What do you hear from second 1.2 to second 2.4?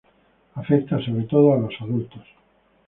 todo a adultos.